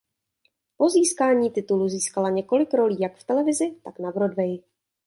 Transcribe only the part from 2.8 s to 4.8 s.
jak v televizi tak na Broadwayi.